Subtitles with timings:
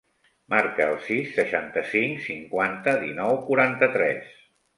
[0.51, 4.35] Marca el sis, seixanta-cinc, cinquanta, dinou, quaranta-tres.